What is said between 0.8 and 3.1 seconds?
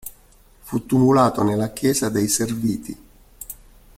tumulato nella chiesa dei serviti.